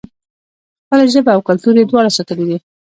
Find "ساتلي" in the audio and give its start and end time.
2.17-2.45